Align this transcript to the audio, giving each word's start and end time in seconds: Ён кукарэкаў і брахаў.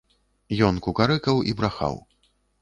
Ён 0.67 0.79
кукарэкаў 0.87 1.43
і 1.53 1.55
брахаў. 1.61 2.01